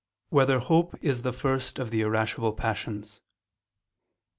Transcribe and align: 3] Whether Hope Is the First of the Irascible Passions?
3] 0.31 0.35
Whether 0.37 0.57
Hope 0.57 0.95
Is 1.03 1.21
the 1.21 1.31
First 1.31 1.77
of 1.77 1.91
the 1.91 2.01
Irascible 2.01 2.53
Passions? 2.53 3.21